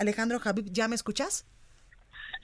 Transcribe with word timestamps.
Alejandro 0.00 0.40
Javib, 0.40 0.64
¿ya 0.72 0.88
me 0.88 0.94
escuchas? 0.94 1.46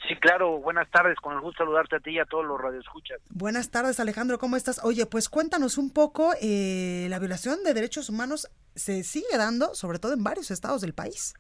Sí, 0.07 0.15
claro, 0.17 0.59
buenas 0.59 0.91
tardes, 0.91 1.17
con 1.17 1.35
el 1.35 1.41
gusto 1.41 1.65
saludarte 1.65 1.97
a 1.97 2.01
ti 2.01 2.11
y 2.11 2.19
a 2.19 2.27
todos 2.27 2.45
los 2.45 2.61
radioescuchas. 2.61 3.19
Buenas 3.31 3.71
tardes, 3.71 3.99
Alejandro, 3.99 4.39
¿cómo 4.39 4.57
estás? 4.57 4.85
Oye, 4.85 5.07
pues 5.07 5.31
cuéntanos 5.31 5.79
un 5.79 5.91
poco, 5.91 6.35
eh, 6.43 7.07
la 7.09 7.19
violación 7.19 7.65
de 7.65 7.73
derechos 7.73 8.11
humanos 8.11 8.49
se 8.75 9.03
sigue 9.03 9.39
dando, 9.39 9.75
sobre 9.75 9.99
todo 9.99 10.13
en 10.13 10.23
varios 10.23 10.51
estados 10.51 10.83
del 10.83 10.93
país. 10.93 11.33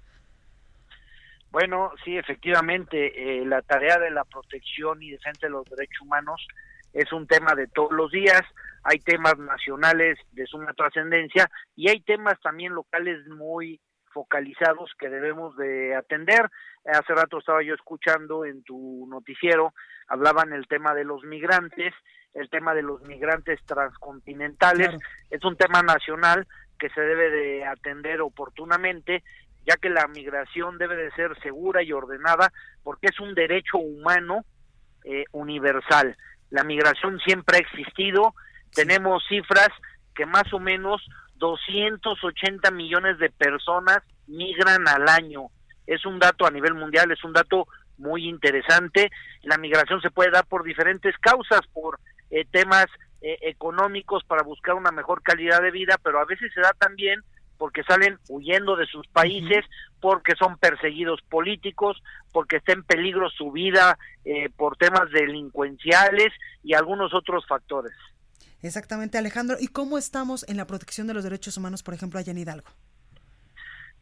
Bueno, 1.51 1.93
sí, 2.03 2.17
efectivamente, 2.17 3.41
eh, 3.41 3.45
la 3.45 3.61
tarea 3.61 3.99
de 3.99 4.11
la 4.11 4.25
protección 4.25 5.03
y 5.03 5.11
defensa 5.11 5.47
de 5.47 5.51
los 5.51 5.65
derechos 5.67 6.01
humanos 6.01 6.47
es 6.95 7.13
un 7.13 7.27
tema 7.27 7.55
de 7.55 7.67
todos 7.69 7.93
los 7.93 8.11
días. 8.11 8.43
Hay 8.85 9.01
temas 9.01 9.37
nacionales 9.37 10.19
de 10.33 10.47
suma 10.47 10.73
trascendencia 10.73 11.51
y 11.77 11.91
hay 11.91 12.01
temas 12.01 12.41
también 12.41 12.75
locales 12.75 13.27
muy 13.29 13.81
focalizados 14.17 14.91
que 14.99 15.11
debemos 15.11 15.55
de 15.59 15.95
atender. 15.95 16.49
Hace 16.87 17.13
rato 17.15 17.37
estaba 17.39 17.63
yo 17.63 17.75
escuchando 17.75 18.47
en 18.47 18.63
tu 18.63 19.07
noticiero, 19.11 19.75
hablaban 20.09 20.55
el 20.55 20.67
tema 20.67 20.95
de 20.95 21.05
los 21.05 21.23
migrantes, 21.25 21.93
el 22.33 22.49
tema 22.49 22.73
de 22.73 22.81
los 22.83 23.03
migrantes 23.03 23.61
transcontinentales, 23.67 24.89
Claro. 24.89 25.03
es 25.29 25.45
un 25.45 25.57
tema 25.57 25.83
nacional 25.83 26.47
que 26.79 26.89
se 26.89 27.03
debe 27.03 27.29
de 27.29 27.67
atender 27.67 28.23
oportunamente, 28.23 29.23
ya 29.67 29.77
que 29.77 29.91
la 29.91 30.09
migración 30.09 30.79
debe 30.79 30.97
de 30.97 31.11
ser 31.11 31.39
segura 31.43 31.83
y 31.83 31.93
ordenada, 31.93 32.51
porque 32.83 33.09
es 33.09 33.21
un 33.21 33.35
derecho 33.35 33.77
humano 33.77 34.47
eh, 35.05 35.25
universal. 35.33 36.17
La 36.49 36.65
migración 36.65 37.19
siempre 37.19 37.59
ha 37.59 37.61
existido, 37.61 38.35
tenemos 38.75 39.23
cifras 39.29 39.69
que 40.15 40.25
más 40.25 40.51
o 40.55 40.59
menos 40.59 41.07
280 41.39 42.71
millones 42.71 43.19
de 43.19 43.31
personas 43.31 43.99
migran 44.27 44.87
al 44.89 45.09
año. 45.09 45.49
Es 45.87 46.05
un 46.05 46.19
dato 46.19 46.47
a 46.47 46.51
nivel 46.51 46.75
mundial, 46.75 47.11
es 47.11 47.23
un 47.25 47.33
dato 47.33 47.67
muy 47.99 48.29
interesante. 48.29 49.11
La 49.43 49.59
migración 49.59 50.01
se 50.01 50.11
puede 50.11 50.31
dar 50.31 50.47
por 50.47 50.65
diferentes 50.65 51.17
causas, 51.19 51.61
por 51.73 51.99
eh, 52.31 52.45
temas 52.51 52.87
eh, 53.21 53.39
económicos 53.43 54.25
para 54.25 54.43
buscar 54.43 54.75
una 54.75 54.91
mejor 54.91 55.23
calidad 55.23 55.63
de 55.63 55.71
vida, 55.71 55.97
pero 56.03 56.21
a 56.21 56.25
veces 56.25 56.53
se 56.53 56.61
da 56.61 56.73
también 56.79 57.21
porque 57.57 57.83
salen 57.85 58.19
huyendo 58.29 58.77
de 58.77 58.87
sus 58.87 59.07
países, 59.09 59.65
porque 60.01 60.35
son 60.39 60.59
perseguidos 60.59 61.23
políticos, 61.23 62.03
porque 62.33 62.57
está 62.57 62.73
en 62.73 62.83
peligro 62.83 63.31
su 63.31 63.51
vida 63.51 63.99
eh, 64.25 64.51
por 64.57 64.77
temas 64.77 65.11
delincuenciales 65.11 66.33
y 66.63 66.75
algunos 66.75 67.15
otros 67.15 67.47
factores. 67.47 67.95
Exactamente, 68.63 69.19
Alejandro. 69.19 69.57
¿Y 69.61 69.69
cómo 69.69 69.99
estamos 69.99 70.49
en 70.49 70.57
la 70.57 70.67
protección 70.67 71.07
de 71.07 71.15
los 71.15 71.25
derechos 71.25 71.57
humanos, 71.57 71.83
por 71.83 71.95
ejemplo, 71.95 72.19
allá 72.19 72.33
en 72.33 72.39
Hidalgo? 72.39 72.69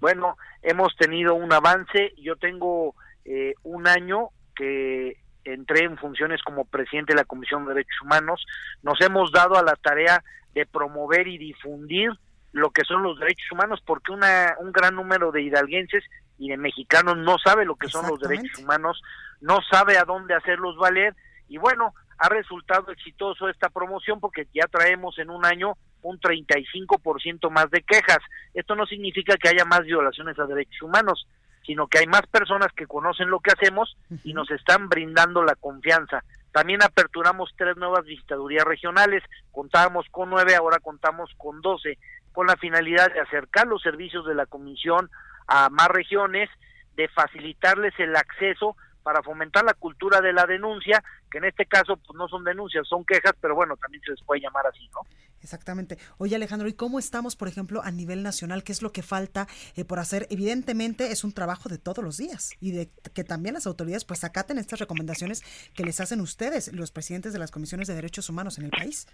Bueno, 0.01 0.37
hemos 0.63 0.97
tenido 0.97 1.35
un 1.35 1.53
avance. 1.53 2.13
Yo 2.19 2.37
tengo 2.37 2.95
eh, 3.25 3.55
un 3.63 3.87
año 3.89 4.29
que 4.55 5.19
entré 5.45 5.85
en 5.85 5.97
funciones 5.99 6.43
como 6.43 6.65
presidente 6.65 7.13
de 7.13 7.19
la 7.19 7.25
Comisión 7.25 7.64
de 7.64 7.75
Derechos 7.75 8.03
Humanos. 8.03 8.45
Nos 8.83 9.01
hemos 9.01 9.33
dado 9.33 9.57
a 9.57 9.63
la 9.63 9.77
tarea 9.77 10.23
de 10.55 10.67
promover 10.67 11.27
y 11.27 11.39
difundir 11.39 12.11
lo 12.53 12.70
que 12.70 12.85
son 12.85 13.03
los 13.03 13.19
derechos 13.19 13.51
humanos 13.51 13.83
porque 13.85 14.13
una, 14.13 14.55
un 14.61 14.70
gran 14.73 14.95
número 14.95 15.33
de 15.33 15.43
hidalguenses 15.43 16.05
y 16.39 16.51
de 16.51 16.57
mexicanos 16.57 17.17
no 17.17 17.37
sabe 17.39 17.64
lo 17.64 17.75
que 17.75 17.89
son 17.89 18.07
los 18.09 18.20
derechos 18.20 18.61
humanos, 18.61 19.03
no 19.41 19.59
sabe 19.69 19.98
a 19.98 20.05
dónde 20.05 20.35
hacerlos 20.35 20.77
valer 20.77 21.14
y 21.48 21.59
bueno, 21.59 21.95
ha 22.19 22.29
resultado 22.29 22.92
exitoso 22.92 23.48
esta 23.48 23.69
promoción 23.69 24.20
porque 24.20 24.47
ya 24.55 24.67
traemos 24.67 25.19
en 25.19 25.30
un 25.30 25.45
año 25.45 25.77
un 26.02 26.20
35% 26.20 27.51
más 27.51 27.70
de 27.70 27.83
quejas. 27.83 28.19
Esto 28.52 28.77
no 28.77 28.86
significa 28.86 29.36
que 29.36 29.48
haya 29.48 29.64
más 29.64 29.83
violaciones 29.83 30.39
a 30.39 30.47
derechos 30.47 30.83
humanos, 30.83 31.27
sino 31.67 31.86
que 31.86 31.98
hay 31.98 32.07
más 32.07 32.27
personas 32.27 32.69
que 32.77 32.86
conocen 32.86 33.30
lo 33.30 33.41
que 33.41 33.52
hacemos 33.52 33.97
y 34.23 34.35
nos 34.35 34.51
están 34.51 34.89
brindando 34.89 35.42
la 35.42 35.55
confianza. 35.55 36.23
También 36.52 36.83
aperturamos 36.85 37.52
tres 37.57 37.77
nuevas 37.77 38.05
visitadurías 38.05 38.64
regionales, 38.64 39.25
contábamos 39.51 40.07
con 40.11 40.31
nueve, 40.31 40.55
ahora 40.55 40.79
contamos 40.79 41.31
con 41.36 41.61
doce, 41.63 41.98
con 42.33 42.46
la 42.46 42.57
finalidad 42.57 43.13
de 43.13 43.20
acercar 43.20 43.67
los 43.67 43.83
servicios 43.83 44.27
de 44.27 44.35
la 44.35 44.46
comisión 44.46 45.11
a 45.48 45.69
más 45.70 45.89
regiones, 45.89 46.48
de 46.95 47.08
facilitarles 47.08 47.95
el 47.98 48.14
acceso 48.14 48.77
para 49.02 49.23
fomentar 49.23 49.64
la 49.64 49.75
cultura 49.75 50.20
de 50.20 50.33
la 50.33 50.46
denuncia, 50.46 51.02
que 51.34 51.39
en 51.39 51.46
este 51.46 51.67
caso 51.67 51.96
pues 51.96 52.17
no 52.17 52.28
son 52.28 52.45
denuncias, 52.45 52.86
son 52.86 53.05
quejas, 53.05 53.33
pero 53.40 53.56
bueno, 53.56 53.77
también 53.77 54.00
se 54.05 54.12
les 54.12 54.22
puede 54.22 54.40
llamar 54.40 54.64
así, 54.68 54.89
¿no? 54.95 55.00
Exactamente. 55.42 55.98
Oye, 56.17 56.36
Alejandro, 56.36 56.68
¿y 56.68 56.74
cómo 56.74 57.00
estamos, 57.00 57.34
por 57.34 57.48
ejemplo, 57.48 57.83
a 57.83 57.90
nivel 57.90 58.22
nacional? 58.22 58.62
¿Qué 58.62 58.70
es 58.70 58.83
lo 58.83 58.92
que 58.92 59.02
falta 59.02 59.48
eh, 59.74 59.84
por 59.84 59.98
hacer? 59.98 60.28
Evidentemente 60.30 61.11
es 61.11 61.24
un 61.24 61.33
trabajo 61.33 61.68
de 61.68 61.77
todos 61.77 62.05
los 62.05 62.18
días 62.18 62.52
y 62.61 62.70
de 62.70 62.89
que 63.14 63.24
también 63.24 63.55
las 63.55 63.67
autoridades 63.67 64.05
pues 64.05 64.22
acaten 64.22 64.58
estas 64.58 64.78
recomendaciones 64.78 65.42
que 65.74 65.83
les 65.83 65.98
hacen 65.98 66.20
ustedes, 66.20 66.72
los 66.72 66.92
presidentes 66.92 67.33
de 67.33 67.40
las 67.40 67.51
comisiones 67.51 67.89
de 67.89 67.96
derechos 67.96 68.28
humanos 68.28 68.56
en 68.58 68.66
el 68.66 68.70
país. 68.70 69.08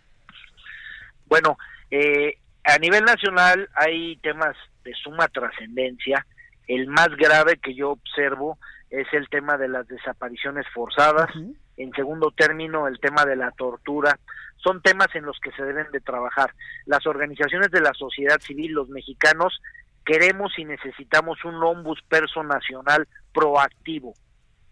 Bueno, 1.24 1.56
eh, 1.90 2.36
a 2.64 2.76
nivel 2.76 3.04
nacional 3.04 3.66
hay 3.74 4.16
temas 4.16 4.58
de 4.84 4.92
suma 5.02 5.26
trascendencia. 5.28 6.26
El 6.68 6.86
más 6.86 7.08
grave 7.16 7.56
que 7.56 7.74
yo 7.74 7.92
observo 7.92 8.58
es 8.90 9.06
el 9.14 9.26
tema 9.30 9.56
de 9.56 9.68
las 9.68 9.88
desapariciones 9.88 10.66
forzadas. 10.74 11.34
Ujú. 11.34 11.56
En 11.76 11.92
segundo 11.92 12.30
término, 12.30 12.86
el 12.86 12.98
tema 13.00 13.24
de 13.24 13.36
la 13.36 13.50
tortura. 13.52 14.18
Son 14.56 14.82
temas 14.82 15.08
en 15.14 15.24
los 15.24 15.38
que 15.40 15.52
se 15.52 15.62
deben 15.62 15.90
de 15.90 16.00
trabajar. 16.00 16.54
Las 16.84 17.06
organizaciones 17.06 17.70
de 17.70 17.80
la 17.80 17.94
sociedad 17.94 18.38
civil, 18.40 18.72
los 18.72 18.88
mexicanos, 18.90 19.60
queremos 20.04 20.58
y 20.58 20.64
necesitamos 20.64 21.44
un 21.44 21.62
ombudsperson 21.62 22.48
nacional 22.48 23.08
proactivo, 23.32 24.14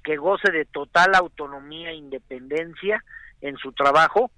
que 0.03 0.17
goce 0.17 0.51
de 0.51 0.65
total 0.67 1.15
autonomía 1.15 1.91
e 1.91 1.95
independencia 1.95 3.03
en 3.41 3.57
su 3.57 3.73
trabajo 3.73 4.31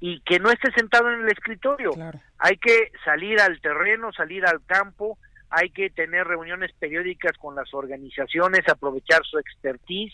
y 0.00 0.20
que 0.22 0.40
no 0.40 0.50
esté 0.50 0.72
sentado 0.72 1.10
en 1.12 1.20
el 1.20 1.28
escritorio. 1.28 1.92
Claro. 1.92 2.20
Hay 2.38 2.56
que 2.56 2.90
salir 3.04 3.40
al 3.40 3.60
terreno, 3.60 4.12
salir 4.12 4.44
al 4.44 4.64
campo, 4.66 5.16
hay 5.48 5.70
que 5.70 5.90
tener 5.90 6.26
reuniones 6.26 6.72
periódicas 6.78 7.36
con 7.38 7.54
las 7.54 7.72
organizaciones, 7.72 8.66
aprovechar 8.68 9.22
su 9.24 9.38
expertise 9.38 10.12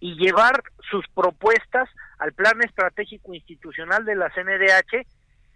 y 0.00 0.14
llevar 0.14 0.62
sus 0.90 1.06
propuestas 1.08 1.88
al 2.18 2.32
plan 2.32 2.60
estratégico 2.62 3.34
institucional 3.34 4.04
de 4.04 4.16
la 4.16 4.30
CNDH 4.30 5.06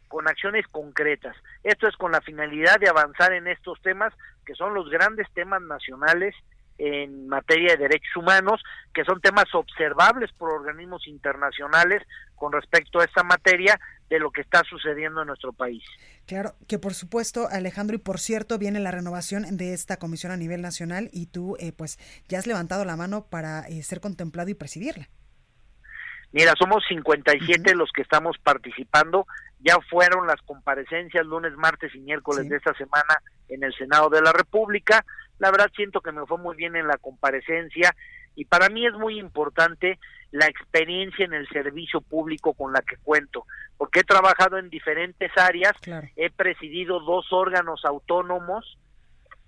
con 0.09 0.29
acciones 0.29 0.67
concretas. 0.69 1.35
Esto 1.63 1.89
es 1.89 1.97
con 1.97 2.13
la 2.13 2.21
finalidad 2.21 2.79
de 2.79 2.89
avanzar 2.89 3.33
en 3.33 3.47
estos 3.47 3.81
temas 3.83 4.13
que 4.45 4.55
son 4.55 4.75
los 4.75 4.91
grandes 4.91 5.27
temas 5.33 5.63
nacionales 5.63 6.35
en 6.79 7.29
materia 7.29 7.73
de 7.73 7.85
derechos 7.85 8.17
humanos, 8.17 8.63
que 8.93 9.05
son 9.05 9.21
temas 9.21 9.47
observables 9.55 10.33
por 10.33 10.51
organismos 10.51 11.07
internacionales 11.07 12.03
con 12.35 12.53
respecto 12.53 13.01
a 13.01 13.05
esta 13.05 13.23
materia 13.23 13.79
de 14.13 14.21
lo 14.21 14.31
que 14.31 14.43
está 14.43 14.63
sucediendo 14.69 15.23
en 15.23 15.29
nuestro 15.29 15.53
país. 15.55 15.83
Claro, 16.27 16.55
que 16.69 16.79
por 16.79 16.93
supuesto, 16.93 17.49
Alejandro, 17.51 17.97
y 17.97 17.99
por 17.99 18.19
cierto, 18.19 18.59
viene 18.59 18.79
la 18.79 18.91
renovación 18.91 19.57
de 19.57 19.73
esta 19.73 19.97
comisión 19.97 20.33
a 20.33 20.37
nivel 20.37 20.61
nacional 20.61 21.09
y 21.13 21.27
tú, 21.27 21.57
eh, 21.59 21.73
pues, 21.73 21.99
ya 22.29 22.39
has 22.39 22.47
levantado 22.47 22.85
la 22.85 22.95
mano 22.97 23.25
para 23.31 23.61
eh, 23.69 23.83
ser 23.83 24.01
contemplado 24.01 24.51
y 24.51 24.55
presidirla. 24.55 25.09
Mira, 26.33 26.53
somos 26.59 26.85
57 26.89 27.75
los 27.75 27.91
que 27.91 28.03
estamos 28.03 28.37
participando. 28.43 29.27
Ya 29.61 29.77
fueron 29.91 30.27
las 30.27 30.41
comparecencias 30.43 31.25
lunes, 31.25 31.53
martes 31.57 31.95
y 31.95 32.01
miércoles 32.01 32.43
Sí. 32.45 32.49
de 32.51 32.57
esta 32.57 32.75
semana 32.75 33.17
en 33.49 33.65
el 33.65 33.75
Senado 33.75 34.11
de 34.11 34.21
la 34.21 34.33
República. 34.33 35.05
La 35.39 35.51
verdad 35.51 35.71
siento 35.75 36.01
que 36.01 36.13
me 36.13 36.27
fue 36.27 36.37
muy 36.39 36.57
bien 36.57 36.77
en 36.77 36.87
la 36.87 36.99
comparecencia 36.99 37.95
y 38.35 38.45
para 38.45 38.69
mí 38.69 38.87
es 38.87 38.95
muy 38.95 39.19
importante 39.19 39.99
la 40.33 40.47
experiencia 40.47 41.25
en 41.25 41.35
el 41.35 41.47
servicio 41.49 42.01
público 42.01 42.55
con 42.55 42.73
la 42.73 42.81
que 42.83 42.97
cuento, 42.97 43.47
porque 43.77 44.01
he 44.01 44.05
trabajado 44.05 44.59
en 44.59 44.71
diferentes 44.71 45.31
áreas, 45.37 45.73
Claro. 45.83 46.09
he 46.17 46.31
presidido 46.31 47.01
dos 47.01 47.27
órganos 47.33 47.85
autónomos, 47.85 48.79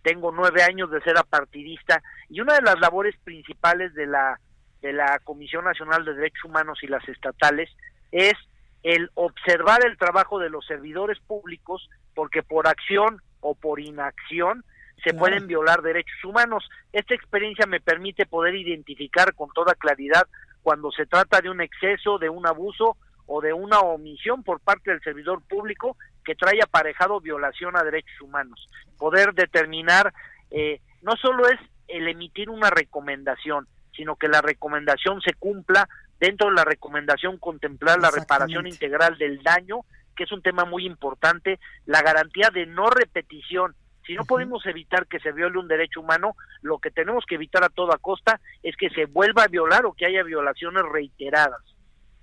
tengo 0.03 0.31
nueve 0.31 0.63
años 0.63 0.91
de 0.91 1.01
ser 1.01 1.17
apartidista 1.19 2.03
y 2.29 2.41
una 2.41 2.55
de 2.55 2.63
las 2.63 2.79
labores 2.79 3.17
principales 3.25 3.95
de 3.95 4.07
la 4.07 4.39
de 4.83 4.93
la 4.93 5.19
Comisión 5.25 5.65
Nacional 5.65 6.05
de 6.05 6.13
Derechos 6.13 6.45
Humanos 6.45 6.79
y 6.83 6.87
las 6.89 7.09
estatales 7.09 7.71
es 8.13 8.35
el 8.83 9.09
observar 9.15 9.81
el 9.87 9.97
trabajo 9.97 10.39
de 10.39 10.51
los 10.51 10.67
servidores 10.67 11.19
públicos 11.21 11.89
porque 12.15 12.43
por 12.43 12.69
acción 12.69 13.23
o 13.41 13.55
por 13.55 13.81
inacción 13.81 14.63
se 15.03 15.15
pueden 15.15 15.47
violar 15.47 15.81
derechos 15.81 16.23
humanos. 16.23 16.69
Esta 16.93 17.15
experiencia 17.15 17.65
me 17.67 17.81
permite 17.81 18.27
poder 18.27 18.55
identificar 18.55 19.35
con 19.35 19.49
toda 19.55 19.75
claridad 19.75 20.25
cuando 20.65 20.91
se 20.91 21.05
trata 21.05 21.43
de 21.43 21.51
un 21.51 21.61
exceso, 21.61 22.19
de 22.19 22.31
un 22.31 22.47
abuso 22.47 22.97
o 23.27 23.43
de 23.43 23.53
una 23.53 23.81
omisión 23.81 24.43
por 24.43 24.61
parte 24.61 24.91
del 24.91 25.03
servidor 25.03 25.43
público 25.43 25.97
que 26.25 26.35
trae 26.35 26.59
aparejado 26.63 27.21
violación 27.21 27.77
a 27.77 27.85
derechos 27.85 28.19
humanos. 28.23 28.67
Poder 28.99 29.35
determinar 29.35 30.13
eh, 30.51 30.81
no 31.03 31.13
solo 31.17 31.47
es 31.49 31.61
el 31.87 32.09
emitir 32.09 32.49
una 32.49 32.71
recomendación, 32.71 33.69
sino 33.95 34.17
que 34.17 34.29
la 34.29 34.41
recomendación 34.41 35.21
se 35.21 35.35
cumpla 35.35 35.87
dentro 36.19 36.49
de 36.49 36.55
la 36.55 36.65
recomendación 36.65 37.37
contemplar 37.39 38.01
la 38.01 38.11
reparación 38.11 38.67
integral 38.67 39.19
del 39.19 39.43
daño, 39.43 39.81
que 40.17 40.25
es 40.25 40.33
un 40.33 40.41
tema 40.41 40.65
muy 40.65 40.87
importante, 40.87 41.61
la 41.85 42.01
garantía 42.01 42.49
de 42.49 42.65
no 42.65 42.89
repetición. 42.89 43.75
Si 44.06 44.15
no 44.15 44.25
podemos 44.25 44.65
evitar 44.67 45.06
que 45.06 45.21
se 45.21 45.33
viole 45.33 45.59
un 45.59 45.69
derecho 45.69 46.01
humano, 46.01 46.37
lo 46.62 46.79
que 46.79 46.91
tenemos 46.91 47.25
que 47.27 47.37
evitar 47.37 47.65
a 47.65 47.71
toda 47.71 47.99
costa 47.99 48.41
es 48.62 48.77
que 48.77 48.91
se 48.91 49.06
vuelva 49.06 49.45
a 49.45 49.49
violar 49.49 49.87
o 49.87 49.93
que 49.93 50.06
haya 50.06 50.23
violaciones 50.23 50.83
reiteradas. 50.91 51.62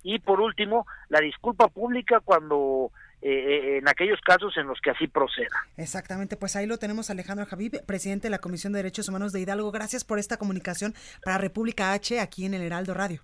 Y 0.02 0.18
por 0.18 0.40
último, 0.40 0.86
la 1.08 1.20
disculpa 1.20 1.68
pública 1.68 2.20
cuando 2.20 2.90
eh, 3.20 3.30
eh, 3.30 3.78
en 3.78 3.88
aquellos 3.88 4.20
casos 4.20 4.56
en 4.56 4.66
los 4.66 4.80
que 4.80 4.90
así 4.90 5.06
proceda. 5.06 5.56
Exactamente, 5.76 6.36
pues 6.36 6.56
ahí 6.56 6.66
lo 6.66 6.78
tenemos 6.78 7.08
Alejandro 7.08 7.46
Javib, 7.46 7.84
presidente 7.86 8.26
de 8.26 8.30
la 8.30 8.40
Comisión 8.40 8.72
de 8.72 8.78
Derechos 8.80 9.08
Humanos 9.08 9.32
de 9.32 9.40
Hidalgo. 9.40 9.70
Gracias 9.70 10.02
por 10.02 10.18
esta 10.18 10.38
comunicación 10.38 10.92
para 11.24 11.38
República 11.38 11.92
H 11.92 12.18
aquí 12.18 12.46
en 12.46 12.54
el 12.54 12.62
Heraldo 12.62 12.94
Radio. 12.94 13.22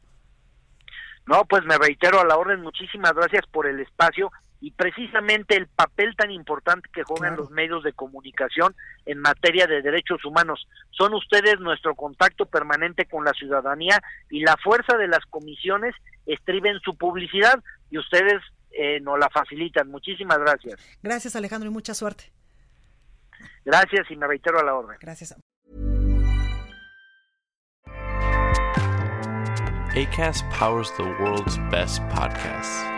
No, 1.27 1.45
pues 1.45 1.65
me 1.65 1.77
reitero 1.77 2.21
a 2.21 2.25
la 2.25 2.37
orden, 2.37 2.63
muchísimas 2.63 3.13
gracias 3.13 3.45
por 3.51 3.67
el 3.67 3.81
espacio 3.81 4.31
y 4.61 4.73
precisamente 4.73 5.57
el 5.57 5.69
papel 5.69 6.17
tan 6.17 6.31
importante 6.31 6.89
que 6.93 7.05
juegan 7.05 7.37
los 7.37 7.51
medios 7.51 7.85
de 7.85 7.93
comunicación 7.93 8.75
en 9.07 9.19
materia 9.21 9.67
de 9.67 9.83
derechos 9.83 10.25
humanos. 10.25 10.67
Son 10.91 11.15
ustedes 11.15 11.61
nuestro 11.61 11.95
contacto 11.95 12.47
permanente 12.47 13.07
con 13.07 13.25
la 13.25 13.33
ciudadanía 13.33 14.03
y 14.31 14.41
la 14.41 14.57
fuerza 14.63 14.97
de 14.97 15.09
las 15.09 15.25
comisiones 15.27 15.95
estriba 16.27 16.71
en 16.71 16.81
su 16.81 16.97
publicidad 16.97 17.63
y 17.91 17.99
ustedes 17.99 18.43
eh, 18.73 19.01
nos 19.01 19.19
la 19.19 19.29
facilitan. 19.31 19.89
Muchísimas 19.89 20.39
gracias. 20.39 20.81
Gracias 21.03 21.37
Alejandro 21.37 21.71
y 21.71 21.73
mucha 21.73 21.95
suerte. 21.95 22.33
Gracias 23.65 24.11
y 24.11 24.17
me 24.17 24.27
reitero 24.27 24.59
a 24.59 24.65
la 24.65 24.75
orden. 24.75 24.97
Gracias. 25.01 25.37
ACAST 29.95 30.45
powers 30.51 30.93
the 30.97 31.03
world's 31.03 31.57
best 31.71 32.03
podcasts. 32.09 32.98